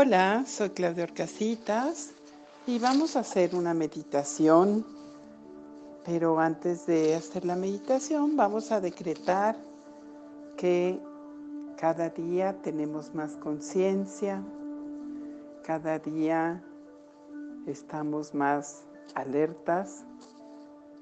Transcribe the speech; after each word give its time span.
Hola, 0.00 0.44
soy 0.46 0.70
Claudia 0.70 1.02
Orcasitas 1.02 2.12
y 2.68 2.78
vamos 2.78 3.16
a 3.16 3.20
hacer 3.20 3.56
una 3.56 3.74
meditación, 3.74 4.86
pero 6.04 6.38
antes 6.38 6.86
de 6.86 7.16
hacer 7.16 7.44
la 7.44 7.56
meditación 7.56 8.36
vamos 8.36 8.70
a 8.70 8.80
decretar 8.80 9.56
que 10.56 11.00
cada 11.76 12.10
día 12.10 12.56
tenemos 12.62 13.12
más 13.12 13.32
conciencia, 13.38 14.40
cada 15.64 15.98
día 15.98 16.62
estamos 17.66 18.32
más 18.32 18.84
alertas 19.16 20.04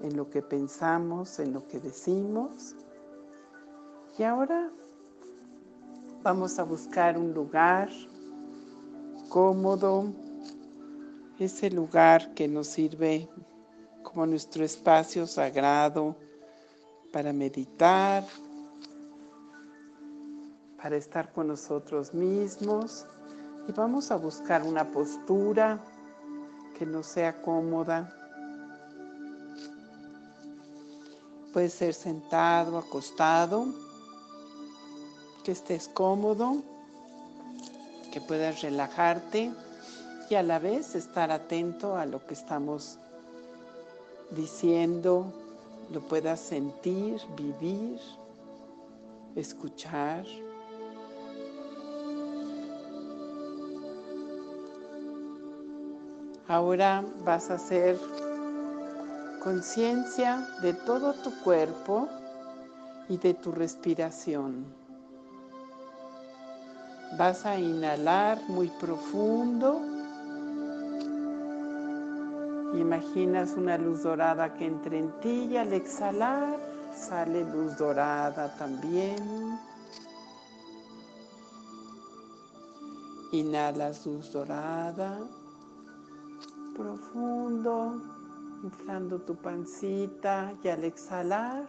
en 0.00 0.16
lo 0.16 0.30
que 0.30 0.40
pensamos, 0.40 1.38
en 1.38 1.52
lo 1.52 1.68
que 1.68 1.80
decimos. 1.80 2.74
Y 4.18 4.22
ahora 4.22 4.70
vamos 6.22 6.58
a 6.58 6.62
buscar 6.62 7.18
un 7.18 7.34
lugar 7.34 7.90
cómodo, 9.36 10.14
ese 11.38 11.68
lugar 11.68 12.32
que 12.32 12.48
nos 12.48 12.68
sirve 12.68 13.28
como 14.02 14.24
nuestro 14.24 14.64
espacio 14.64 15.26
sagrado 15.26 16.16
para 17.12 17.34
meditar, 17.34 18.24
para 20.80 20.96
estar 20.96 21.34
con 21.34 21.48
nosotros 21.48 22.14
mismos 22.14 23.04
y 23.68 23.72
vamos 23.72 24.10
a 24.10 24.16
buscar 24.16 24.62
una 24.62 24.90
postura 24.90 25.84
que 26.78 26.86
nos 26.86 27.04
sea 27.04 27.42
cómoda. 27.42 28.10
Puede 31.52 31.68
ser 31.68 31.92
sentado, 31.92 32.78
acostado, 32.78 33.66
que 35.44 35.52
estés 35.52 35.88
cómodo 35.88 36.75
que 38.16 38.22
puedas 38.22 38.62
relajarte 38.62 39.52
y 40.30 40.36
a 40.36 40.42
la 40.42 40.58
vez 40.58 40.94
estar 40.94 41.30
atento 41.30 41.98
a 41.98 42.06
lo 42.06 42.26
que 42.26 42.32
estamos 42.32 42.98
diciendo, 44.30 45.34
lo 45.92 46.00
puedas 46.00 46.40
sentir, 46.40 47.20
vivir, 47.36 48.00
escuchar. 49.34 50.24
Ahora 56.48 57.04
vas 57.22 57.50
a 57.50 57.56
hacer 57.56 58.00
conciencia 59.42 60.48
de 60.62 60.72
todo 60.72 61.12
tu 61.12 61.38
cuerpo 61.42 62.08
y 63.10 63.18
de 63.18 63.34
tu 63.34 63.52
respiración. 63.52 64.85
Vas 67.12 67.46
a 67.46 67.58
inhalar 67.58 68.38
muy 68.48 68.68
profundo. 68.68 69.80
Imaginas 72.74 73.54
una 73.56 73.78
luz 73.78 74.02
dorada 74.02 74.52
que 74.54 74.66
entre 74.66 74.98
en 74.98 75.20
ti 75.20 75.48
y 75.50 75.56
al 75.56 75.72
exhalar 75.72 76.58
sale 76.94 77.44
luz 77.50 77.78
dorada 77.78 78.54
también. 78.56 79.58
Inhalas 83.32 84.04
luz 84.04 84.30
dorada, 84.32 85.18
profundo, 86.76 88.02
inflando 88.62 89.20
tu 89.20 89.36
pancita 89.36 90.52
y 90.62 90.68
al 90.68 90.84
exhalar 90.84 91.66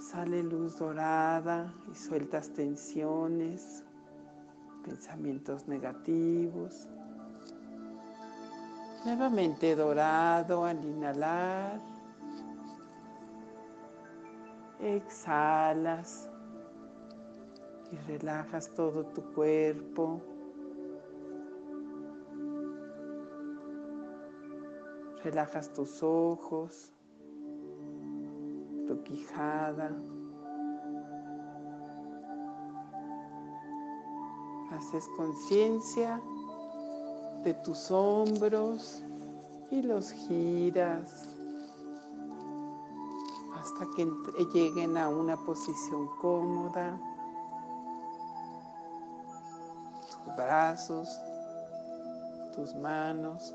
sale 0.00 0.42
luz 0.42 0.76
dorada 0.78 1.72
y 1.90 1.94
sueltas 1.94 2.52
tensiones 2.52 3.85
pensamientos 4.86 5.66
negativos. 5.66 6.88
Nuevamente 9.04 9.74
dorado 9.74 10.64
al 10.64 10.82
inhalar. 10.84 11.80
Exhalas 14.80 16.28
y 17.90 17.96
relajas 18.08 18.72
todo 18.74 19.04
tu 19.06 19.22
cuerpo. 19.34 20.22
Relajas 25.24 25.72
tus 25.72 26.02
ojos, 26.04 26.92
tu 28.86 29.02
quijada. 29.02 29.90
Haces 34.76 35.08
conciencia 35.16 36.20
de 37.42 37.54
tus 37.54 37.90
hombros 37.90 39.02
y 39.70 39.80
los 39.80 40.12
giras 40.12 41.28
hasta 43.54 43.86
que 43.96 44.06
lleguen 44.52 44.98
a 44.98 45.08
una 45.08 45.36
posición 45.46 46.08
cómoda. 46.20 47.00
Tus 50.10 50.36
brazos, 50.36 51.08
tus 52.54 52.74
manos. 52.74 53.54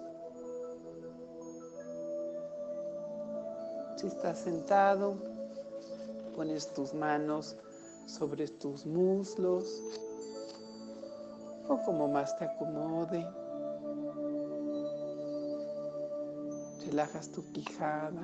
Si 3.97 4.07
estás 4.07 4.39
sentado, 4.39 5.15
pones 6.35 6.73
tus 6.73 6.95
manos 6.95 7.55
sobre 8.07 8.47
tus 8.47 8.87
muslos 8.87 10.09
como 11.85 12.07
más 12.07 12.37
te 12.37 12.45
acomode. 12.45 13.27
Relajas 16.85 17.31
tu 17.31 17.43
quijada, 17.51 18.21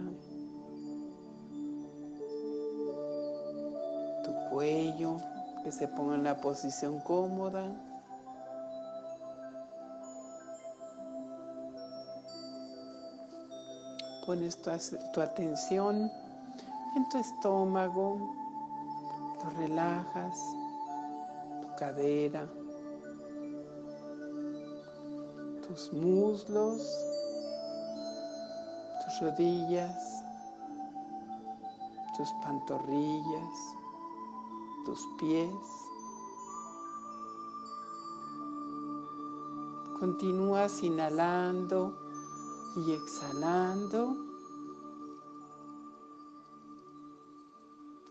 tu 4.24 4.50
cuello, 4.50 5.18
que 5.64 5.72
se 5.72 5.88
ponga 5.88 6.16
en 6.16 6.24
la 6.24 6.40
posición 6.42 7.00
cómoda. 7.02 7.64
Pones 14.26 14.62
tu, 14.62 14.72
tu 15.14 15.22
atención 15.22 16.12
en 16.98 17.10
tu 17.10 17.18
estómago, 17.20 18.18
lo 19.44 19.50
relajas, 19.52 20.38
tu 21.62 21.76
cadera, 21.78 22.48
tus 25.78 25.94
muslos, 25.94 26.82
tus 29.04 29.22
rodillas, 29.22 30.24
tus 32.18 32.30
pantorrillas, 32.44 33.76
tus 34.86 35.00
pies. 35.20 35.52
Continúas 40.00 40.82
inhalando 40.82 41.96
y 42.78 42.94
exhalando 42.94 44.16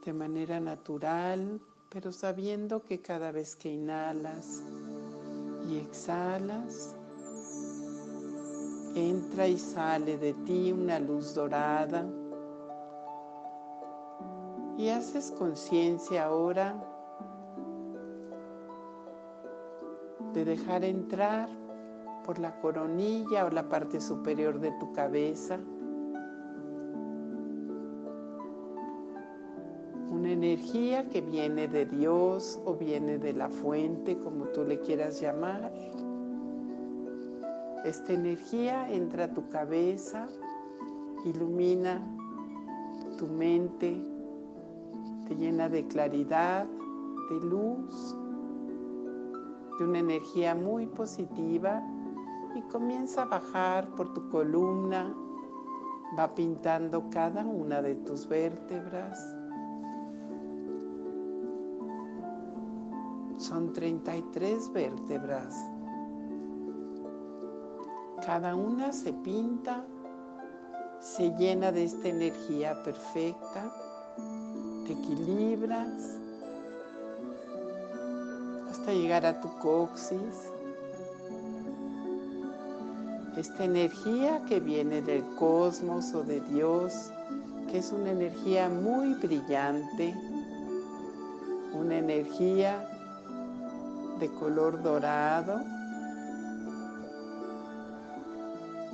de 0.04 0.12
manera 0.12 0.60
natural, 0.60 1.60
pero 1.88 2.12
sabiendo 2.12 2.84
que 2.84 3.02
cada 3.02 3.32
vez 3.32 3.56
que 3.56 3.72
inhalas 3.72 4.62
y 5.68 5.78
exhalas, 5.78 6.95
entra 8.96 9.46
y 9.46 9.58
sale 9.58 10.16
de 10.18 10.34
ti 10.44 10.72
una 10.72 10.98
luz 10.98 11.34
dorada 11.34 12.06
y 14.76 14.88
haces 14.88 15.32
conciencia 15.32 16.24
ahora 16.24 16.74
de 20.32 20.44
dejar 20.44 20.84
entrar 20.84 21.48
por 22.24 22.38
la 22.38 22.58
coronilla 22.60 23.46
o 23.46 23.50
la 23.50 23.68
parte 23.68 24.00
superior 24.00 24.60
de 24.60 24.70
tu 24.72 24.92
cabeza 24.92 25.58
una 30.16 30.32
energía 30.32 31.08
que 31.08 31.20
viene 31.20 31.68
de 31.68 31.86
Dios 31.86 32.58
o 32.64 32.74
viene 32.74 33.18
de 33.18 33.32
la 33.32 33.48
fuente, 33.48 34.18
como 34.18 34.46
tú 34.46 34.64
le 34.64 34.80
quieras 34.80 35.20
llamar. 35.20 35.70
Esta 37.86 38.14
energía 38.14 38.90
entra 38.92 39.26
a 39.26 39.32
tu 39.32 39.48
cabeza, 39.48 40.26
ilumina 41.24 42.02
tu 43.16 43.28
mente, 43.28 43.96
te 45.28 45.36
llena 45.36 45.68
de 45.68 45.86
claridad, 45.86 46.66
de 47.30 47.40
luz, 47.46 48.16
de 49.78 49.84
una 49.84 50.00
energía 50.00 50.56
muy 50.56 50.86
positiva 50.86 51.80
y 52.56 52.62
comienza 52.62 53.22
a 53.22 53.26
bajar 53.26 53.88
por 53.94 54.12
tu 54.14 54.30
columna, 54.30 55.14
va 56.18 56.34
pintando 56.34 57.08
cada 57.10 57.44
una 57.46 57.82
de 57.82 57.94
tus 57.94 58.26
vértebras. 58.26 59.16
Son 63.36 63.72
33 63.72 64.72
vértebras 64.72 65.75
Cada 68.26 68.56
una 68.56 68.92
se 68.92 69.12
pinta, 69.12 69.84
se 71.00 71.30
llena 71.38 71.70
de 71.70 71.84
esta 71.84 72.08
energía 72.08 72.82
perfecta, 72.82 73.72
te 74.84 74.94
equilibras 74.94 76.18
hasta 78.68 78.92
llegar 78.92 79.24
a 79.24 79.40
tu 79.40 79.48
coxis. 79.60 80.50
Esta 83.36 83.64
energía 83.64 84.42
que 84.48 84.58
viene 84.58 85.02
del 85.02 85.22
cosmos 85.36 86.12
o 86.12 86.24
de 86.24 86.40
Dios, 86.40 87.12
que 87.70 87.78
es 87.78 87.92
una 87.92 88.10
energía 88.10 88.68
muy 88.68 89.14
brillante, 89.14 90.12
una 91.72 91.98
energía 91.98 92.88
de 94.18 94.28
color 94.32 94.82
dorado 94.82 95.75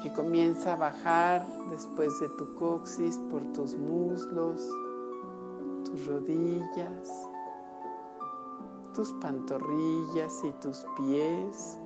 que 0.03 0.13
comienza 0.13 0.73
a 0.73 0.77
bajar 0.77 1.47
después 1.71 2.19
de 2.19 2.29
tu 2.31 2.55
coxis 2.57 3.17
por 3.31 3.41
tus 3.53 3.77
muslos, 3.77 4.61
tus 5.85 6.07
rodillas, 6.07 7.29
tus 8.95 9.13
pantorrillas 9.21 10.43
y 10.45 10.53
tus 10.61 10.85
pies. 10.97 11.79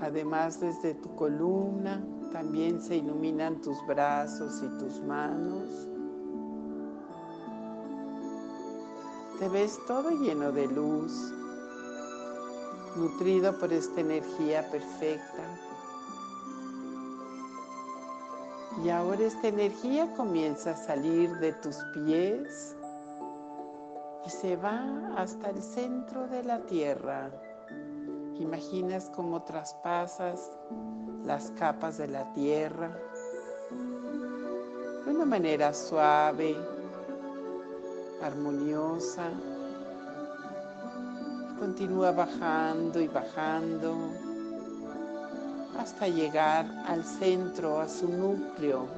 Además 0.00 0.58
desde 0.58 0.94
tu 0.94 1.14
columna 1.14 2.02
también 2.32 2.80
se 2.80 2.96
iluminan 2.96 3.60
tus 3.60 3.76
brazos 3.86 4.62
y 4.64 4.78
tus 4.78 5.00
manos. 5.02 5.88
Te 9.38 9.48
ves 9.48 9.78
todo 9.86 10.10
lleno 10.10 10.52
de 10.52 10.66
luz, 10.68 11.34
nutrido 12.96 13.58
por 13.58 13.72
esta 13.72 14.00
energía 14.00 14.68
perfecta. 14.70 15.44
Y 18.84 18.88
ahora 18.88 19.22
esta 19.24 19.48
energía 19.48 20.12
comienza 20.14 20.72
a 20.72 20.76
salir 20.76 21.30
de 21.38 21.52
tus 21.52 21.76
pies 21.94 22.74
y 24.26 24.30
se 24.30 24.56
va 24.56 25.12
hasta 25.16 25.50
el 25.50 25.62
centro 25.62 26.26
de 26.28 26.42
la 26.42 26.60
tierra. 26.60 27.30
Imaginas 28.38 29.10
cómo 29.14 29.42
traspasas 29.42 30.50
las 31.24 31.50
capas 31.52 31.98
de 31.98 32.08
la 32.08 32.32
tierra 32.32 32.98
de 35.04 35.10
una 35.10 35.24
manera 35.24 35.72
suave, 35.72 36.56
armoniosa. 38.22 39.30
Continúa 41.62 42.10
bajando 42.10 43.00
y 43.00 43.06
bajando 43.06 43.94
hasta 45.78 46.08
llegar 46.08 46.66
al 46.88 47.04
centro, 47.04 47.78
a 47.78 47.88
su 47.88 48.08
núcleo. 48.08 48.88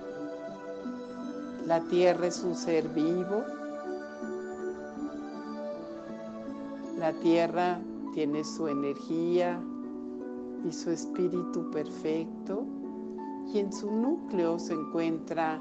La 1.66 1.81
tierra 1.82 2.26
es 2.26 2.43
un 2.43 2.56
ser 2.56 2.88
vivo. 2.88 3.44
La 6.96 7.12
tierra 7.20 7.78
tiene 8.14 8.43
su 8.43 8.67
energía 8.67 9.60
y 10.67 10.72
su 10.72 10.90
espíritu 10.90 11.70
perfecto 11.70 12.64
y 13.52 13.58
en 13.58 13.75
su 13.75 13.90
núcleo 13.90 14.58
se 14.58 14.72
encuentra 14.72 15.60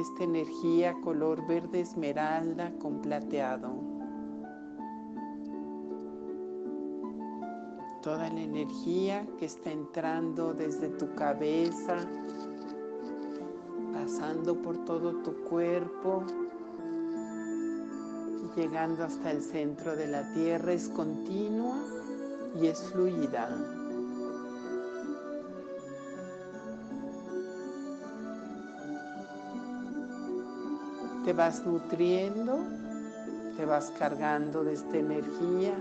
esta 0.00 0.24
energía 0.24 0.96
color 1.04 1.46
verde 1.46 1.82
esmeralda 1.82 2.72
con 2.80 3.02
plateado. 3.02 3.83
Toda 8.04 8.28
la 8.28 8.42
energía 8.42 9.26
que 9.38 9.46
está 9.46 9.72
entrando 9.72 10.52
desde 10.52 10.88
tu 10.88 11.14
cabeza, 11.14 11.96
pasando 13.94 14.60
por 14.60 14.84
todo 14.84 15.22
tu 15.22 15.32
cuerpo 15.44 16.22
llegando 18.54 19.04
hasta 19.04 19.30
el 19.30 19.42
centro 19.42 19.96
de 19.96 20.06
la 20.06 20.34
tierra 20.34 20.74
es 20.74 20.90
continua 20.90 21.78
y 22.60 22.66
es 22.66 22.82
fluida. 22.92 23.48
te 31.24 31.32
vas 31.32 31.64
nutriendo, 31.64 32.58
te 33.56 33.64
vas 33.64 33.90
cargando 33.98 34.62
de 34.62 34.74
esta 34.74 34.98
energía 34.98 35.74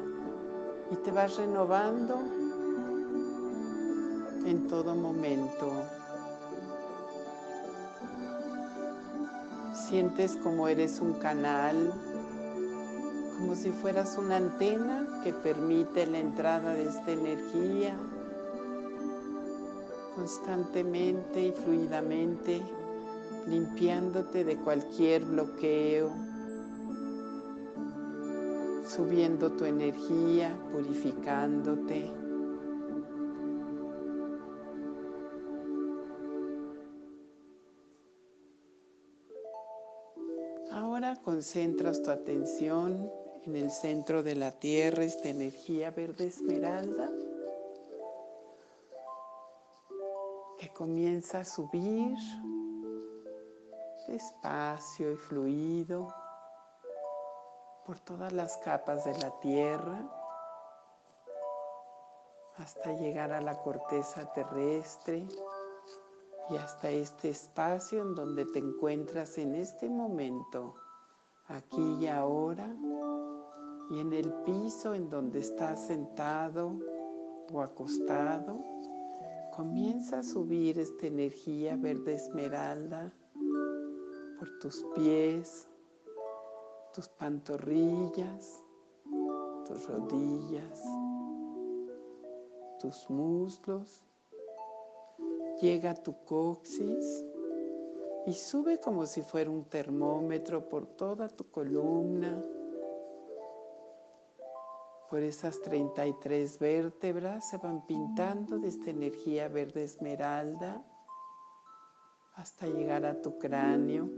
y 0.92 0.96
te 0.98 1.12
vas 1.12 1.38
renovando 1.38 2.20
en 4.46 4.68
todo 4.68 4.96
momento. 4.96 5.72
Sientes 9.74 10.36
como 10.38 10.68
eres 10.68 11.00
un 11.00 11.14
canal, 11.14 11.94
como 13.38 13.56
si 13.56 13.72
fueras 13.72 14.18
una 14.18 14.38
antena 14.38 15.22
que 15.24 15.34
permite 15.34 16.06
la 16.08 16.20
entrada 16.20 16.74
de 16.74 16.84
esta 16.84 17.12
energía 17.12 17.96
constantemente 20.16 21.48
y 21.48 21.52
fluidamente 21.52 22.62
limpiándote 23.48 24.44
de 24.44 24.56
cualquier 24.58 25.26
bloqueo, 25.26 26.12
subiendo 28.96 29.52
tu 29.52 29.66
energía, 29.66 30.56
purificándote. 30.72 32.12
Ahora 40.72 41.16
concentras 41.24 42.04
tu 42.04 42.12
atención 42.12 43.12
en 43.46 43.56
el 43.56 43.72
centro 43.72 44.22
de 44.22 44.36
la 44.36 44.52
tierra, 44.52 45.04
esta 45.04 45.30
energía 45.30 45.90
verde 45.90 46.28
esmeralda 46.28 47.10
que 50.60 50.70
comienza 50.70 51.40
a 51.40 51.46
subir 51.46 52.16
despacio 54.08 55.14
y 55.14 55.16
fluido 55.16 56.08
por 57.86 58.00
todas 58.00 58.32
las 58.32 58.58
capas 58.58 59.04
de 59.06 59.18
la 59.20 59.32
tierra 59.40 60.00
hasta 62.58 62.94
llegar 62.94 63.32
a 63.32 63.42
la 63.42 63.56
corteza 63.56 64.32
terrestre 64.34 65.26
y 66.50 66.56
hasta 66.56 66.90
este 66.90 67.30
espacio 67.30 68.02
en 68.02 68.16
donde 68.16 68.46
te 68.46 68.60
encuentras 68.60 69.38
en 69.38 69.56
este 69.56 69.90
momento, 69.90 70.76
aquí 71.48 71.98
y 72.02 72.08
ahora, 72.08 72.68
y 73.90 74.00
en 74.00 74.14
el 74.14 74.32
piso 74.46 74.94
en 74.94 75.10
donde 75.10 75.40
estás 75.40 75.88
sentado 75.88 76.74
o 77.52 77.62
acostado, 77.62 78.60
comienza 79.56 80.20
a 80.20 80.24
subir 80.24 80.80
esta 80.80 81.08
energía 81.08 81.76
verde 81.76 82.16
esmeralda 82.16 83.12
por 84.40 84.60
tus 84.60 84.86
pies, 84.96 85.68
tus 86.94 87.10
pantorrillas, 87.10 88.64
tus 89.66 89.88
rodillas, 89.88 90.82
tus 92.80 93.10
muslos. 93.10 94.02
Llega 95.62 95.92
a 95.92 95.96
tu 95.96 96.14
coxis 96.26 97.26
y 98.26 98.34
sube 98.34 98.80
como 98.80 99.06
si 99.06 99.22
fuera 99.22 99.50
un 99.50 99.66
termómetro 99.66 100.70
por 100.70 100.86
toda 100.86 101.30
tu 101.30 101.50
columna, 101.50 102.42
por 105.10 105.22
esas 105.22 105.62
33 105.62 106.60
vértebras 106.60 107.50
se 107.50 107.58
van 107.58 107.86
pintando 107.86 108.58
de 108.58 108.70
esta 108.70 108.90
energía 108.90 109.48
verde 109.48 109.84
esmeralda 109.84 110.84
hasta 112.36 112.66
llegar 112.66 113.06
a 113.06 113.22
tu 113.22 113.38
cráneo. 113.38 114.10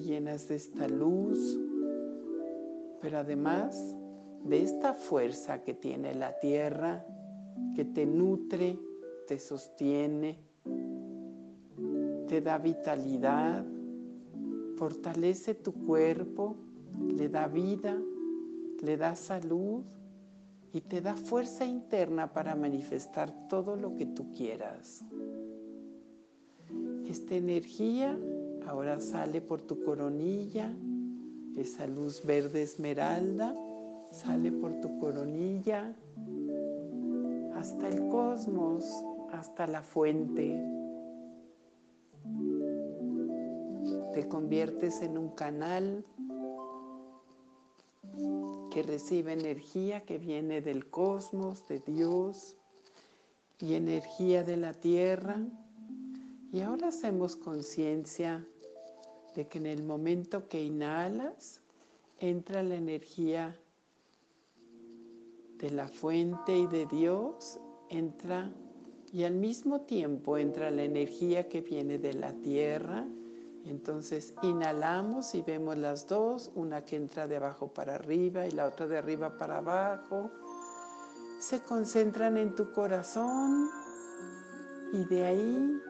Llenas 0.00 0.48
de 0.48 0.56
esta 0.56 0.88
luz, 0.88 1.58
pero 3.00 3.18
además 3.18 3.96
de 4.44 4.62
esta 4.62 4.92
fuerza 4.92 5.62
que 5.62 5.74
tiene 5.74 6.14
la 6.14 6.38
tierra, 6.38 7.04
que 7.74 7.84
te 7.84 8.04
nutre, 8.04 8.78
te 9.26 9.38
sostiene, 9.38 10.38
te 12.28 12.40
da 12.40 12.58
vitalidad, 12.58 13.64
fortalece 14.76 15.54
tu 15.54 15.72
cuerpo, 15.72 16.56
le 17.14 17.28
da 17.28 17.46
vida, 17.46 17.96
le 18.82 18.96
da 18.96 19.14
salud 19.14 19.82
y 20.72 20.80
te 20.80 21.00
da 21.00 21.14
fuerza 21.14 21.64
interna 21.64 22.32
para 22.32 22.54
manifestar 22.54 23.48
todo 23.48 23.76
lo 23.76 23.96
que 23.96 24.06
tú 24.06 24.32
quieras. 24.34 25.04
Esta 27.06 27.36
energía 27.36 28.18
ahora 28.66 29.00
sale 29.00 29.40
por 29.40 29.60
tu 29.62 29.82
coronilla 29.84 30.72
Esa 31.56 31.86
luz 31.86 32.22
verde 32.24 32.62
esmeralda 32.62 33.54
sale 34.14 34.52
por 34.52 34.80
tu 34.80 34.98
coronilla 35.00 35.94
hasta 37.54 37.88
el 37.88 38.08
cosmos, 38.08 38.84
hasta 39.32 39.66
la 39.66 39.82
fuente. 39.82 40.62
Te 44.12 44.28
conviertes 44.28 45.02
en 45.02 45.18
un 45.18 45.30
canal 45.30 46.04
que 48.70 48.82
recibe 48.82 49.32
energía 49.32 50.04
que 50.04 50.18
viene 50.18 50.60
del 50.60 50.88
cosmos, 50.88 51.66
de 51.68 51.80
Dios 51.80 52.54
y 53.58 53.74
energía 53.74 54.44
de 54.44 54.56
la 54.56 54.74
tierra. 54.74 55.40
Y 56.52 56.60
ahora 56.60 56.88
hacemos 56.88 57.34
conciencia 57.34 58.46
de 59.34 59.46
que 59.46 59.58
en 59.58 59.66
el 59.66 59.82
momento 59.82 60.48
que 60.48 60.62
inhalas 60.62 61.60
entra 62.18 62.62
la 62.62 62.76
energía 62.76 63.56
de 65.58 65.70
la 65.70 65.88
fuente 65.88 66.56
y 66.56 66.66
de 66.66 66.86
Dios, 66.86 67.58
entra 67.88 68.50
y 69.12 69.24
al 69.24 69.34
mismo 69.34 69.82
tiempo 69.82 70.38
entra 70.38 70.70
la 70.70 70.82
energía 70.82 71.48
que 71.48 71.60
viene 71.60 71.98
de 71.98 72.14
la 72.14 72.32
tierra 72.32 73.06
entonces 73.66 74.34
inhalamos 74.42 75.34
y 75.34 75.40
vemos 75.40 75.76
las 75.78 76.06
dos, 76.06 76.50
una 76.54 76.84
que 76.84 76.96
entra 76.96 77.26
de 77.26 77.36
abajo 77.36 77.68
para 77.68 77.94
arriba 77.94 78.46
y 78.46 78.50
la 78.50 78.66
otra 78.66 78.86
de 78.86 78.98
arriba 78.98 79.38
para 79.38 79.58
abajo. 79.58 80.30
Se 81.38 81.60
concentran 81.60 82.36
en 82.36 82.54
tu 82.54 82.72
corazón 82.72 83.70
y 84.92 85.04
de 85.06 85.24
ahí 85.24 85.80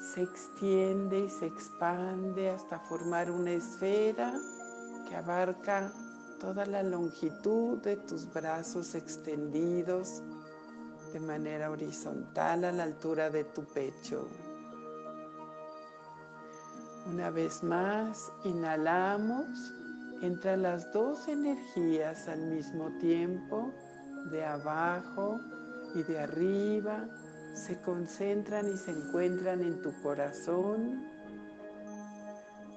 se 0.00 0.22
extiende 0.22 1.20
y 1.20 1.30
se 1.30 1.46
expande 1.46 2.50
hasta 2.50 2.78
formar 2.80 3.30
una 3.30 3.52
esfera 3.52 4.32
que 5.08 5.16
abarca 5.16 5.92
toda 6.40 6.64
la 6.66 6.82
longitud 6.82 7.78
de 7.78 7.96
tus 7.96 8.32
brazos 8.32 8.94
extendidos 8.94 10.22
de 11.12 11.20
manera 11.20 11.70
horizontal 11.70 12.64
a 12.64 12.72
la 12.72 12.84
altura 12.84 13.30
de 13.30 13.44
tu 13.44 13.64
pecho. 13.64 14.28
Una 17.06 17.30
vez 17.30 17.62
más, 17.62 18.32
inhalamos, 18.44 19.48
entran 20.22 20.62
las 20.62 20.92
dos 20.92 21.26
energías 21.28 22.28
al 22.28 22.46
mismo 22.46 22.90
tiempo, 23.00 23.72
de 24.30 24.44
abajo 24.44 25.40
y 25.94 26.02
de 26.04 26.20
arriba, 26.20 27.08
se 27.54 27.80
concentran 27.82 28.72
y 28.72 28.76
se 28.76 28.90
encuentran 28.90 29.60
en 29.60 29.82
tu 29.82 29.92
corazón 30.02 31.04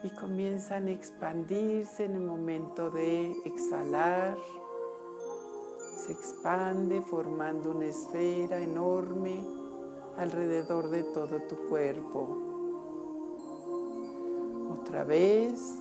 y 0.03 0.09
comienzan 0.09 0.87
a 0.87 0.91
expandirse 0.91 2.05
en 2.05 2.15
el 2.15 2.23
momento 2.23 2.91
de 2.91 3.31
exhalar. 3.45 4.37
Se 6.05 6.11
expande 6.11 7.01
formando 7.01 7.71
una 7.71 7.85
esfera 7.85 8.59
enorme 8.59 9.41
alrededor 10.17 10.89
de 10.89 11.03
todo 11.03 11.41
tu 11.47 11.55
cuerpo 11.69 12.37
otra 14.79 15.03
vez. 15.05 15.79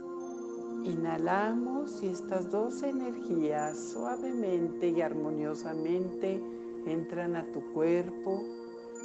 Inhalamos 0.84 2.02
y 2.02 2.08
estas 2.08 2.50
dos 2.50 2.82
energías 2.82 3.78
suavemente 3.92 4.88
y 4.88 5.00
armoniosamente 5.00 6.42
entran 6.86 7.36
a 7.36 7.44
tu 7.52 7.60
cuerpo 7.72 8.42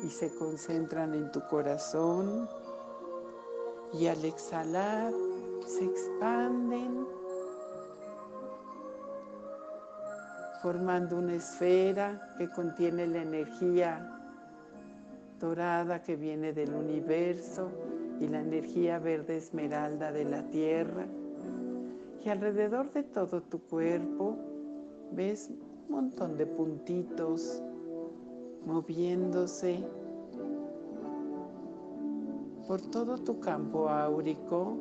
y 0.03 0.09
se 0.09 0.33
concentran 0.35 1.13
en 1.13 1.31
tu 1.31 1.41
corazón. 1.47 2.47
Y 3.93 4.07
al 4.07 4.23
exhalar 4.25 5.13
se 5.65 5.85
expanden 5.85 7.05
formando 10.61 11.17
una 11.17 11.35
esfera 11.35 12.35
que 12.37 12.49
contiene 12.49 13.07
la 13.07 13.21
energía 13.21 14.13
dorada 15.39 16.01
que 16.01 16.15
viene 16.15 16.51
del 16.51 16.73
universo 16.73 17.69
y 18.19 18.27
la 18.27 18.41
energía 18.41 18.99
verde 18.99 19.37
esmeralda 19.37 20.11
de 20.11 20.25
la 20.25 20.43
tierra. 20.49 21.05
Y 22.25 22.29
alrededor 22.29 22.91
de 22.91 23.03
todo 23.03 23.41
tu 23.41 23.61
cuerpo 23.61 24.35
ves 25.11 25.49
un 25.87 25.95
montón 25.95 26.37
de 26.37 26.45
puntitos 26.45 27.61
moviéndose 28.65 29.83
por 32.67 32.81
todo 32.81 33.17
tu 33.17 33.39
campo 33.39 33.87
áurico. 33.89 34.77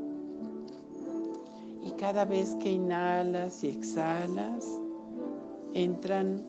Y 1.83 1.93
cada 1.93 2.25
vez 2.25 2.55
que 2.57 2.73
inhalas 2.73 3.63
y 3.63 3.69
exhalas, 3.69 4.67
entran 5.73 6.45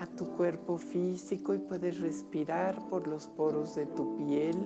a 0.00 0.06
tu 0.06 0.26
cuerpo 0.36 0.76
físico 0.76 1.54
y 1.54 1.58
puedes 1.58 2.00
respirar 2.00 2.76
por 2.88 3.06
los 3.06 3.28
poros 3.28 3.76
de 3.76 3.86
tu 3.86 4.16
piel 4.16 4.56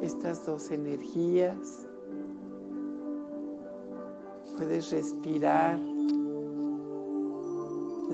estas 0.00 0.46
dos 0.46 0.70
energías. 0.70 1.88
Puedes 4.56 4.90
respirar 4.92 5.80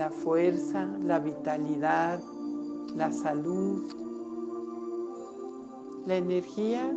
la 0.00 0.09
fuerza, 0.09 0.87
la 1.04 1.19
vitalidad, 1.19 2.23
la 2.97 3.12
salud, 3.12 3.85
la 6.07 6.16
energía 6.16 6.90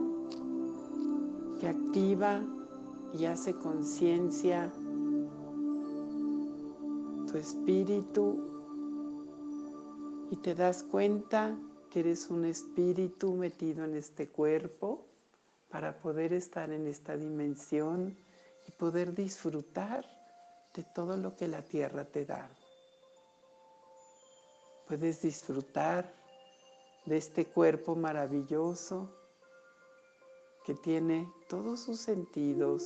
que 1.60 1.68
activa 1.68 2.42
y 3.14 3.26
hace 3.26 3.54
conciencia 3.56 4.72
tu 7.28 7.38
espíritu 7.38 8.26
y 10.32 10.38
te 10.38 10.56
das 10.56 10.84
cuenta 10.84 11.60
que 11.90 12.00
eres 12.00 12.30
un 12.30 12.46
espíritu 12.46 13.34
metido 13.36 13.84
en 13.84 13.96
este 13.96 14.30
cuerpo 14.30 15.06
para 15.68 16.00
poder 16.00 16.32
estar 16.32 16.72
en 16.72 16.88
esta 16.88 17.18
dimensión 17.18 18.16
y 18.66 18.72
poder 18.72 19.14
disfrutar 19.14 20.06
de 20.74 20.86
todo 20.96 21.18
lo 21.18 21.36
que 21.36 21.50
la 21.50 21.64
tierra 21.64 22.06
te 22.06 22.24
da. 22.26 22.50
Puedes 24.94 25.24
disfrutar 25.24 26.14
de 27.08 27.18
este 27.18 27.48
cuerpo 27.48 27.96
maravilloso 27.96 29.10
que 30.64 30.76
tiene 30.76 31.28
todos 31.50 31.80
sus 31.80 32.00
sentidos. 32.00 32.84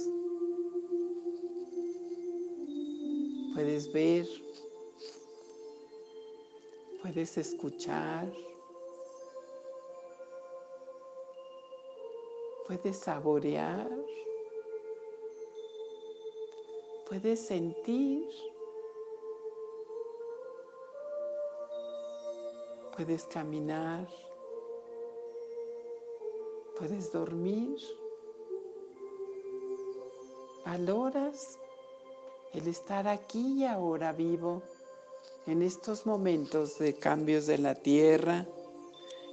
Puedes 3.53 3.91
ver, 3.91 4.25
puedes 7.01 7.37
escuchar, 7.37 8.31
Puedes 12.67 12.99
saborear, 12.99 13.89
puedes 17.09 17.47
sentir, 17.47 18.23
puedes 22.97 23.25
caminar, 23.25 24.07
puedes 26.79 27.11
dormir. 27.11 27.77
Valoras 30.65 31.59
el 32.53 32.67
estar 32.67 33.07
aquí 33.07 33.59
y 33.59 33.65
ahora 33.65 34.13
vivo 34.13 34.63
en 35.45 35.61
estos 35.61 36.07
momentos 36.07 36.79
de 36.79 36.95
cambios 36.95 37.45
de 37.45 37.59
la 37.59 37.75
tierra, 37.75 38.47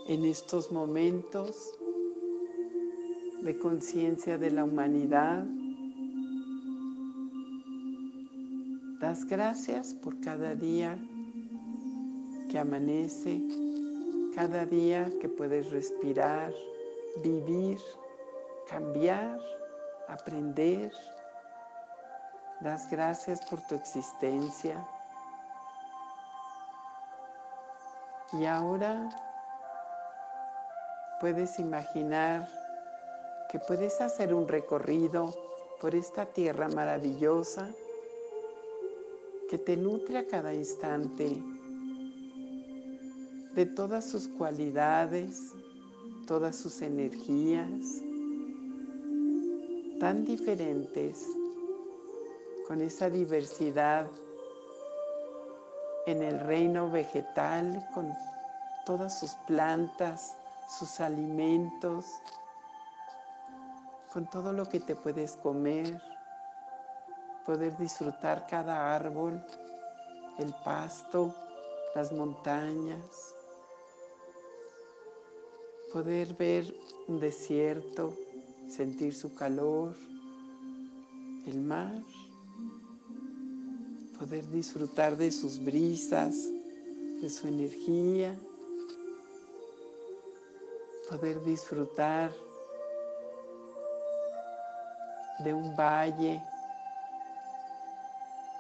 en 0.09 0.27
estos 0.27 0.71
momentos 0.71 1.73
de 3.41 3.59
conciencia 3.59 4.37
de 4.37 4.51
la 4.51 4.65
humanidad. 4.65 5.47
Das 9.01 9.25
gracias 9.25 9.95
por 9.95 10.21
cada 10.21 10.55
día 10.55 10.99
amanece, 12.59 13.41
cada 14.35 14.67
día 14.67 15.11
que 15.21 15.29
puedes 15.29 15.71
respirar, 15.71 16.53
vivir, 17.23 17.79
cambiar, 18.69 19.39
aprender. 20.09 20.93
Das 22.61 22.91
gracias 22.91 23.41
por 23.47 23.61
tu 23.63 23.75
existencia. 23.75 24.87
Y 28.33 28.47
ahora 28.47 29.09
puedes 31.21 31.59
imaginar 31.59 32.49
que 33.51 33.59
puedes 33.61 34.01
hacer 34.01 34.35
un 34.35 34.49
recorrido 34.49 35.33
por 35.81 35.95
esta 35.95 36.27
tierra 36.27 36.69
maravillosa 36.69 37.69
que 39.49 39.59
te 39.59 39.77
nutre 39.77 40.19
a 40.19 40.27
cada 40.27 40.53
instante 40.53 41.54
de 43.55 43.67
todas 43.67 44.05
sus 44.05 44.27
cualidades, 44.27 45.55
todas 46.27 46.57
sus 46.57 46.83
energías. 46.83 48.03
tan 50.01 50.25
diferentes, 50.25 51.25
con 52.67 52.83
esa 52.83 53.09
diversidad 53.09 54.07
en 56.07 56.23
el 56.23 56.41
reino 56.41 56.91
vegetal, 56.91 57.87
con 57.95 58.13
todas 58.85 59.19
sus 59.19 59.31
plantas, 59.47 60.37
sus 60.69 61.01
alimentos, 61.01 62.05
con 64.13 64.29
todo 64.31 64.53
lo 64.53 64.69
que 64.69 64.81
te 64.81 64.95
puedes 64.95 65.37
comer, 65.37 66.03
poder 67.47 67.75
disfrutar 67.79 68.47
cada 68.49 68.95
árbol, 68.95 69.43
el 70.39 70.53
pasto, 70.65 71.35
las 71.95 72.13
montañas, 72.13 73.34
poder 75.95 76.35
ver 76.35 76.75
un 77.07 77.21
desierto, 77.21 78.13
sentir 78.69 79.15
su 79.15 79.33
calor, 79.33 79.97
el 81.47 81.61
mar, 81.61 82.03
poder 84.19 84.45
disfrutar 84.51 85.17
de 85.17 85.31
sus 85.31 85.65
brisas, 85.65 86.35
de 87.23 87.31
su 87.31 87.47
energía, 87.47 88.37
poder 91.09 91.41
disfrutar 91.45 92.33
de 95.45 95.55
un 95.55 95.77
valle 95.77 96.43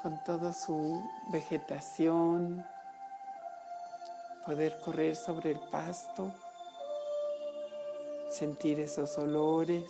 con 0.05 0.23
toda 0.23 0.53
su 0.53 1.03
vegetación, 1.33 2.65
poder 4.47 4.79
correr 4.85 5.17
sobre 5.17 5.51
el 5.51 5.61
pasto, 5.73 6.33
sentir 8.35 8.81
esos 8.81 9.17
olores, 9.17 9.85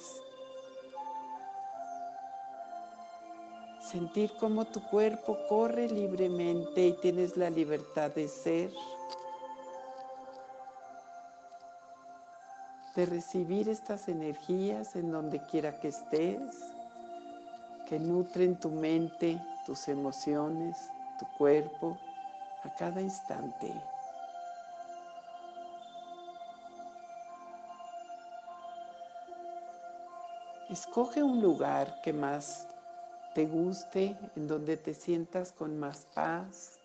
sentir 3.91 4.31
cómo 4.39 4.67
tu 4.67 4.83
cuerpo 4.83 5.39
corre 5.49 5.89
libremente 5.89 6.89
y 6.89 6.93
tienes 7.01 7.37
la 7.39 7.49
libertad 7.49 8.11
de 8.11 8.29
ser, 8.29 8.71
de 12.95 13.07
recibir 13.07 13.69
estas 13.69 14.09
energías 14.09 14.95
en 14.95 15.11
donde 15.11 15.41
quiera 15.47 15.81
que 15.81 15.89
estés, 15.89 16.55
que 17.89 17.99
nutren 17.99 18.61
tu 18.61 18.71
mente, 18.71 19.41
tus 19.65 19.89
emociones, 19.89 20.77
tu 21.19 21.27
cuerpo 21.39 21.97
a 22.63 22.75
cada 22.75 23.01
instante. 23.01 23.73
Escoge 30.75 31.23
un 31.23 31.41
lugar 31.41 32.01
que 32.03 32.13
más 32.13 32.67
te 33.33 33.47
guste, 33.47 34.19
en 34.35 34.49
donde 34.49 34.77
te 34.77 34.93
sientas 34.93 35.53
con 35.53 35.79
más 35.79 36.05
paz, 36.17 36.81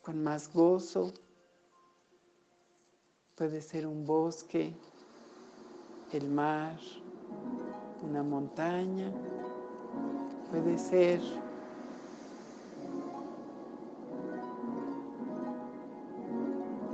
con 0.00 0.22
más 0.22 0.50
gozo. 0.54 1.12
Puede 3.34 3.60
ser 3.60 3.86
un 3.86 4.06
bosque, 4.06 4.74
el 6.12 6.30
mar, 6.30 6.78
una 8.00 8.22
montaña, 8.22 9.12
puede 10.50 10.78
ser 10.78 11.20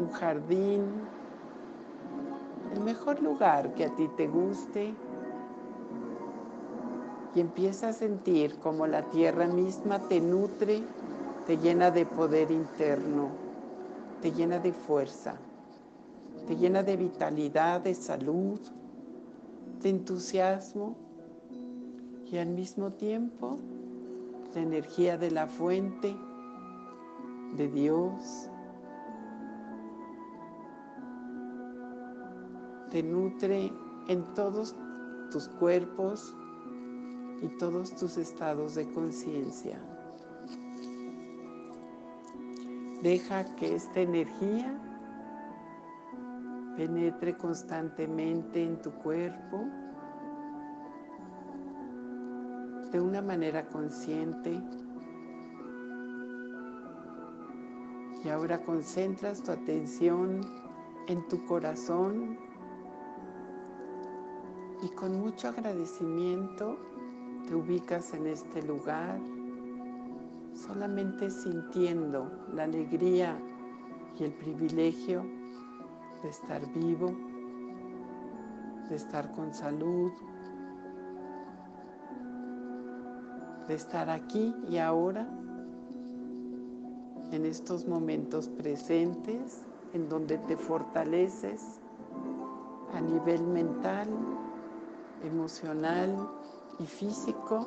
un 0.00 0.11
jardín, 0.11 1.15
lugar 3.14 3.75
que 3.75 3.84
a 3.84 3.94
ti 3.94 4.08
te 4.16 4.26
guste. 4.26 4.95
Y 7.34 7.40
empieza 7.40 7.88
a 7.88 7.92
sentir 7.92 8.58
como 8.60 8.86
la 8.86 9.02
tierra 9.10 9.47
misma 9.47 9.99
te 10.08 10.21
nutre, 10.21 10.82
te 11.47 11.58
llena 11.58 11.90
de 11.90 12.06
poder 12.06 12.50
interno, 12.50 13.28
te 14.23 14.32
llena 14.32 14.58
de 14.58 14.73
fuerza, 14.73 15.36
te 16.49 16.56
llena 16.56 16.82
de 16.82 16.97
vitalidad, 16.97 17.82
de 17.82 17.95
salud, 17.95 18.58
de 19.82 19.90
entusiasmo 19.90 20.97
y 22.30 22.38
al 22.38 22.49
mismo 22.49 22.90
tiempo 22.92 23.58
la 24.54 24.62
energía 24.62 25.19
de 25.19 25.30
la 25.30 25.47
fuente, 25.47 26.16
de 27.56 27.69
Dios, 27.69 28.49
nutre 33.02 33.73
en 34.09 34.25
todos 34.35 34.75
tus 35.30 35.49
cuerpos 35.49 36.35
y 37.43 37.49
todos 37.59 37.95
tus 37.97 38.17
estados 38.17 38.75
de 38.75 38.89
conciencia. 38.93 39.80
Deja 43.02 43.45
que 43.56 43.75
esta 43.75 44.00
energía 44.00 44.80
penetre 46.76 47.37
constantemente 47.37 48.63
en 48.63 48.80
tu 48.80 48.91
cuerpo 48.93 49.65
de 52.93 53.00
una 53.00 53.21
manera 53.23 53.67
consciente. 53.67 54.61
Y 58.25 58.28
ahora 58.28 58.63
concentras 58.63 59.43
tu 59.43 59.52
atención 59.52 60.41
en 61.06 61.26
tu 61.28 61.45
corazón 61.47 62.39
y 64.82 64.89
con 64.89 65.21
mucho 65.21 65.49
agradecimiento 65.49 66.76
te 67.49 67.54
ubicas 67.54 68.12
en 68.15 68.26
este 68.26 68.62
lugar, 68.62 69.19
solamente 70.54 71.30
sintiendo 71.30 72.30
la 72.52 72.65
alegría 72.65 73.39
y 74.19 74.25
el 74.25 74.32
privilegio 74.32 75.25
de 76.23 76.28
estar 76.28 76.60
vivo, 76.75 77.15
de 78.89 78.97
estar 78.97 79.32
con 79.32 79.52
salud, 79.54 80.12
de 83.69 83.75
estar 83.75 84.10
aquí 84.10 84.54
y 84.69 84.78
ahora, 84.78 85.28
en 87.32 87.45
estos 87.45 87.86
momentos 87.86 88.49
presentes, 88.49 89.62
en 89.93 90.08
donde 90.08 90.39
te 90.39 90.56
fortaleces 90.56 91.80
a 92.95 93.00
nivel 93.00 93.43
mental, 93.47 94.08
emocional 95.26 96.28
y 96.78 96.86
físico 96.86 97.67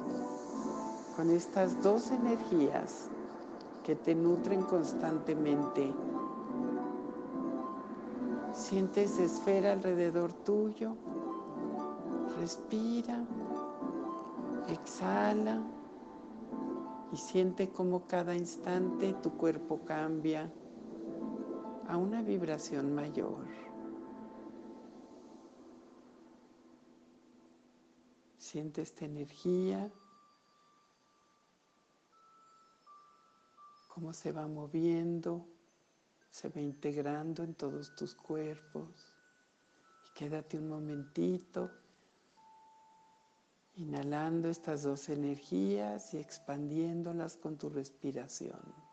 con 1.15 1.29
estas 1.29 1.81
dos 1.83 2.11
energías 2.11 3.09
que 3.83 3.95
te 3.95 4.15
nutren 4.15 4.61
constantemente. 4.63 5.93
Sientes 8.53 9.17
esfera 9.19 9.73
alrededor 9.73 10.33
tuyo, 10.45 10.95
respira, 12.39 13.23
exhala 14.69 15.61
y 17.11 17.17
siente 17.17 17.69
cómo 17.69 18.05
cada 18.07 18.35
instante 18.35 19.13
tu 19.21 19.31
cuerpo 19.31 19.79
cambia 19.85 20.51
a 21.87 21.97
una 21.97 22.21
vibración 22.21 22.93
mayor. 22.93 23.68
Siente 28.51 28.81
esta 28.81 29.05
energía, 29.05 29.91
cómo 33.89 34.11
se 34.11 34.31
va 34.31 34.47
moviendo, 34.47 35.45
se 36.31 36.49
va 36.49 36.59
integrando 36.59 37.43
en 37.43 37.53
todos 37.53 37.95
tus 37.95 38.15
cuerpos. 38.15 39.13
Y 40.03 40.17
quédate 40.17 40.57
un 40.57 40.67
momentito 40.67 41.69
inhalando 43.75 44.49
estas 44.49 44.81
dos 44.81 45.09
energías 45.09 46.11
y 46.15 46.17
expandiéndolas 46.17 47.37
con 47.37 47.55
tu 47.55 47.69
respiración. 47.69 48.88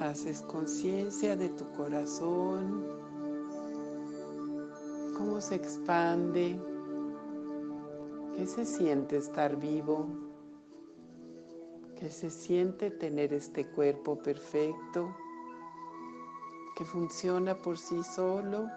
Haces 0.00 0.40
conciencia 0.40 1.36
de 1.36 1.50
tu 1.50 1.70
corazón, 1.72 2.86
cómo 5.14 5.42
se 5.42 5.56
expande, 5.56 6.58
qué 8.34 8.46
se 8.46 8.64
siente 8.64 9.18
estar 9.18 9.56
vivo, 9.56 10.08
qué 11.98 12.10
se 12.10 12.30
siente 12.30 12.90
tener 12.90 13.34
este 13.34 13.66
cuerpo 13.66 14.16
perfecto, 14.16 15.14
que 16.78 16.86
funciona 16.86 17.54
por 17.58 17.76
sí 17.76 18.02
solo, 18.02 18.70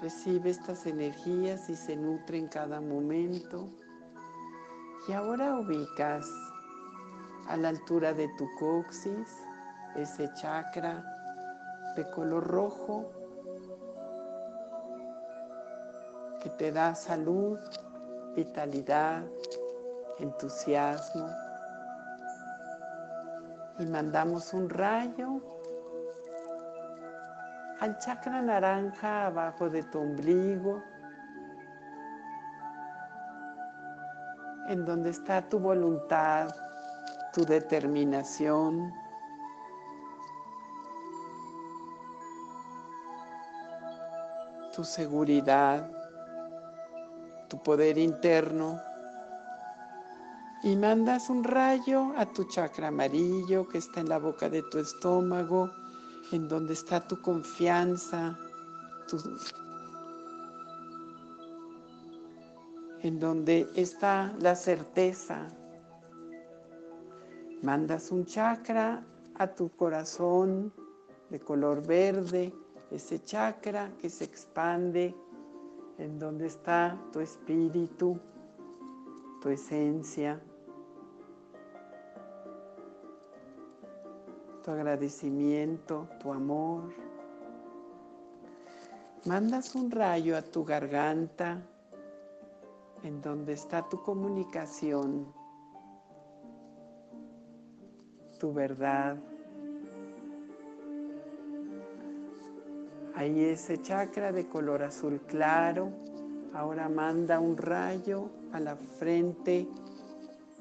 recibe 0.00 0.50
estas 0.50 0.84
energías 0.84 1.70
y 1.70 1.76
se 1.76 1.94
nutre 1.94 2.38
en 2.38 2.48
cada 2.48 2.80
momento. 2.80 3.68
Y 5.06 5.12
ahora 5.12 5.60
ubicas 5.60 6.28
a 7.46 7.56
la 7.56 7.68
altura 7.68 8.12
de 8.12 8.26
tu 8.36 8.48
coxis 8.58 9.28
ese 9.96 10.32
chakra 10.34 11.02
de 11.96 12.08
color 12.10 12.46
rojo 12.46 13.10
que 16.40 16.50
te 16.50 16.72
da 16.72 16.94
salud, 16.94 17.58
vitalidad, 18.34 19.22
entusiasmo. 20.18 21.28
Y 23.78 23.86
mandamos 23.86 24.52
un 24.52 24.68
rayo 24.68 25.40
al 27.80 27.98
chakra 27.98 28.42
naranja 28.42 29.26
abajo 29.26 29.68
de 29.68 29.82
tu 29.84 29.98
ombligo, 30.00 30.82
en 34.68 34.84
donde 34.84 35.10
está 35.10 35.42
tu 35.48 35.58
voluntad, 35.58 36.48
tu 37.32 37.44
determinación, 37.44 38.92
tu 44.72 44.84
seguridad, 44.84 45.90
tu 47.48 47.62
poder 47.62 47.98
interno. 47.98 48.80
Y 50.62 50.76
mandas 50.76 51.28
un 51.28 51.44
rayo 51.44 52.12
a 52.16 52.26
tu 52.26 52.44
chakra 52.44 52.88
amarillo 52.88 53.68
que 53.68 53.78
está 53.78 54.00
en 54.00 54.08
la 54.08 54.18
boca 54.18 54.48
de 54.48 54.62
tu 54.70 54.78
estómago, 54.78 55.70
en 56.30 56.48
donde 56.48 56.72
está 56.72 57.06
tu 57.06 57.20
confianza, 57.20 58.38
en 63.02 63.18
donde 63.18 63.68
está 63.74 64.32
la 64.38 64.54
certeza. 64.54 65.48
Mandas 67.62 68.10
un 68.10 68.24
chakra 68.24 69.04
a 69.34 69.46
tu 69.48 69.68
corazón 69.70 70.72
de 71.30 71.40
color 71.40 71.86
verde 71.86 72.52
ese 72.92 73.24
chakra 73.24 73.90
que 73.98 74.10
se 74.10 74.24
expande 74.24 75.14
en 75.98 76.18
donde 76.18 76.46
está 76.46 76.98
tu 77.12 77.20
espíritu, 77.20 78.18
tu 79.40 79.48
esencia, 79.48 80.38
tu 84.62 84.70
agradecimiento, 84.70 86.06
tu 86.20 86.32
amor. 86.32 86.92
Mandas 89.24 89.74
un 89.74 89.90
rayo 89.90 90.36
a 90.36 90.42
tu 90.42 90.64
garganta 90.64 91.62
en 93.02 93.22
donde 93.22 93.54
está 93.54 93.88
tu 93.88 94.02
comunicación, 94.02 95.32
tu 98.38 98.52
verdad, 98.52 99.16
Ahí 103.14 103.44
ese 103.44 103.80
chakra 103.82 104.32
de 104.32 104.46
color 104.46 104.82
azul 104.82 105.20
claro. 105.26 105.90
Ahora 106.54 106.88
manda 106.88 107.40
un 107.40 107.56
rayo 107.56 108.30
a 108.52 108.60
la 108.60 108.76
frente. 108.98 109.68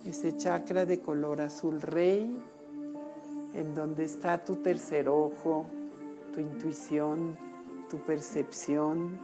Ese 0.06 0.36
chakra 0.36 0.86
de 0.86 1.00
color 1.00 1.42
azul 1.42 1.80
rey, 1.82 2.36
en 3.54 3.76
donde 3.76 4.06
está 4.06 4.44
tu 4.44 4.56
tercer 4.58 5.08
ojo, 5.08 5.66
tu 6.34 6.42
intuición, 6.42 7.38
tu 7.90 7.98
percepción. 8.00 9.18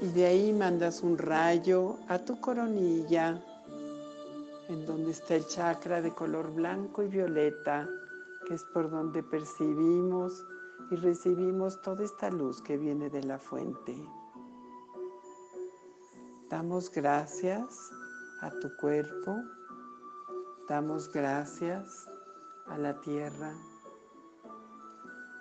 Y 0.00 0.08
de 0.08 0.26
ahí 0.26 0.52
mandas 0.52 1.02
un 1.02 1.18
rayo 1.18 1.96
a 2.06 2.18
tu 2.18 2.40
coronilla, 2.40 3.42
en 4.68 4.86
donde 4.86 5.10
está 5.10 5.34
el 5.34 5.46
chakra 5.46 6.00
de 6.00 6.12
color 6.12 6.52
blanco 6.52 7.02
y 7.02 7.08
violeta, 7.08 7.88
que 8.48 8.54
es 8.54 8.64
por 8.64 8.90
donde 8.90 9.22
percibimos 9.22 10.46
y 10.90 10.96
recibimos 10.96 11.80
toda 11.82 12.02
esta 12.02 12.30
luz 12.30 12.62
que 12.62 12.78
viene 12.78 13.10
de 13.10 13.22
la 13.22 13.38
fuente. 13.38 13.94
Damos 16.48 16.90
gracias 16.90 17.90
a 18.40 18.50
tu 18.50 18.74
cuerpo, 18.76 19.36
damos 20.66 21.12
gracias 21.12 22.08
a 22.68 22.78
la 22.78 22.98
tierra, 23.02 23.52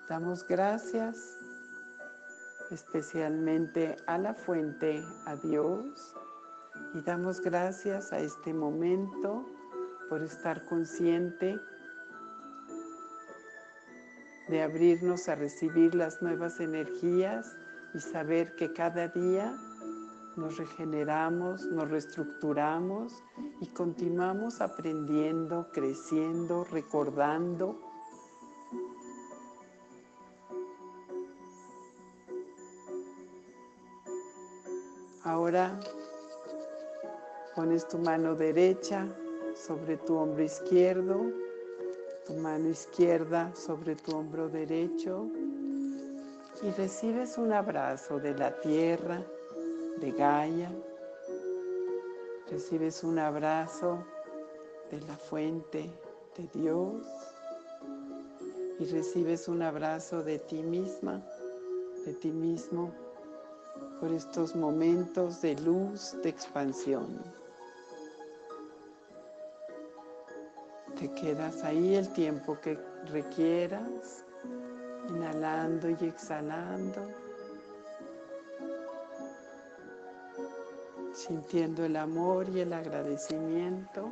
damos 0.10 0.46
gracias 0.46 1.18
especialmente 2.72 3.96
a 4.08 4.18
la 4.18 4.34
fuente, 4.34 5.02
a 5.26 5.38
Dios, 5.38 6.14
y 6.94 7.02
damos 7.02 7.40
gracias 7.40 8.12
a 8.12 8.20
este 8.20 8.54
momento 8.54 9.46
por 10.10 10.22
estar 10.22 10.66
consciente 10.66 11.58
de 14.48 14.62
abrirnos 14.62 15.28
a 15.28 15.36
recibir 15.36 15.94
las 15.94 16.22
nuevas 16.22 16.60
energías 16.60 17.56
y 17.94 18.00
saber 18.00 18.56
que 18.56 18.72
cada 18.74 19.08
día 19.10 19.58
nos 20.36 20.58
regeneramos, 20.58 21.66
nos 21.66 21.90
reestructuramos 21.90 23.24
y 23.60 23.68
continuamos 23.68 24.62
aprendiendo, 24.62 25.68
creciendo, 25.74 26.64
recordando. 26.66 27.80
Ahora 35.24 35.78
pones 37.56 37.88
tu 37.88 37.98
mano 37.98 38.36
derecha 38.36 39.08
sobre 39.56 39.98
tu 39.98 40.16
hombro 40.16 40.44
izquierdo 40.44 41.47
tu 42.28 42.34
mano 42.34 42.68
izquierda 42.68 43.56
sobre 43.56 43.96
tu 43.96 44.12
hombro 44.14 44.50
derecho 44.50 45.30
y 46.62 46.70
recibes 46.72 47.38
un 47.38 47.54
abrazo 47.54 48.20
de 48.20 48.38
la 48.38 48.52
tierra, 48.60 49.24
de 50.02 50.12
Gaia. 50.12 50.70
Recibes 52.52 53.02
un 53.06 53.20
abrazo 53.20 54.04
de 54.92 55.00
la 55.08 55.16
fuente 55.16 55.90
de 56.36 56.60
Dios 56.60 57.02
y 58.80 58.86
recibes 58.86 59.48
un 59.48 59.62
abrazo 59.62 60.22
de 60.22 60.40
ti 60.40 60.62
misma, 60.62 61.24
de 62.06 62.14
ti 62.14 62.32
mismo, 62.32 62.92
por 64.02 64.12
estos 64.12 64.54
momentos 64.54 65.42
de 65.42 65.56
luz, 65.62 66.14
de 66.24 66.30
expansión. 66.30 67.08
Te 71.00 71.12
quedas 71.12 71.64
ahí 71.64 71.96
el 71.96 72.10
tiempo 72.10 72.60
que 72.60 72.76
requieras, 73.12 74.26
inhalando 75.10 75.92
y 75.92 75.98
exhalando, 76.02 77.12
sintiendo 81.14 81.86
el 81.86 81.98
amor 81.98 82.50
y 82.50 82.62
el 82.62 82.74
agradecimiento. 82.74 84.12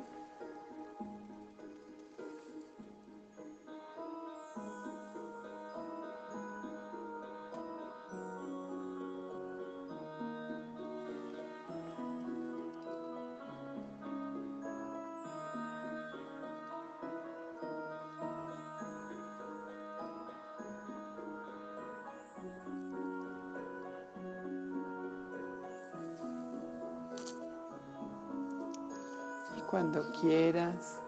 Quieras, 30.21 30.99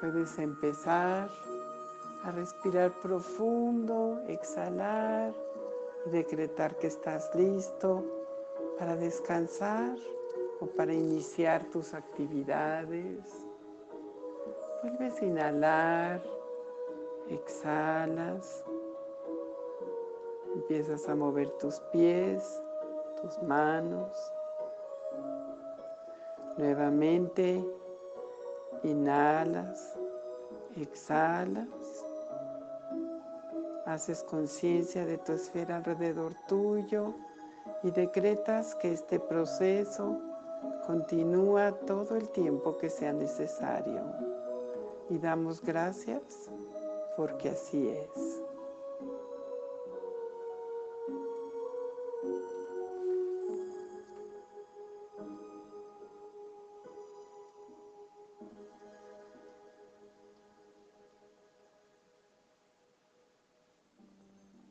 puedes 0.00 0.38
empezar 0.38 1.28
a 2.24 2.30
respirar 2.32 2.92
profundo, 3.02 4.22
exhalar 4.28 5.32
y 6.06 6.10
decretar 6.10 6.76
que 6.78 6.88
estás 6.88 7.30
listo 7.34 8.04
para 8.78 8.96
descansar 8.96 9.96
o 10.60 10.66
para 10.66 10.92
iniciar 10.92 11.64
tus 11.70 11.94
actividades. 11.94 13.24
Vuelves 14.82 15.20
a 15.20 15.24
inhalar, 15.24 16.22
exhalas, 17.28 18.64
empiezas 20.54 21.08
a 21.08 21.14
mover 21.14 21.48
tus 21.58 21.80
pies, 21.92 22.42
tus 23.20 23.42
manos. 23.42 24.33
Nuevamente 26.56 27.64
inhalas, 28.84 29.98
exhalas, 30.76 31.68
haces 33.86 34.22
conciencia 34.22 35.04
de 35.04 35.18
tu 35.18 35.32
esfera 35.32 35.76
alrededor 35.76 36.34
tuyo 36.46 37.14
y 37.82 37.90
decretas 37.90 38.74
que 38.76 38.92
este 38.92 39.18
proceso 39.18 40.20
continúa 40.86 41.72
todo 41.72 42.16
el 42.16 42.28
tiempo 42.30 42.76
que 42.78 42.88
sea 42.88 43.12
necesario. 43.12 44.02
Y 45.10 45.18
damos 45.18 45.60
gracias 45.60 46.50
porque 47.16 47.50
así 47.50 47.88
es. 47.88 48.33